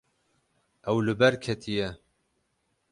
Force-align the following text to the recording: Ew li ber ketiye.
Ew 0.89 0.97
li 1.05 1.13
ber 1.19 1.33
ketiye. 1.43 1.87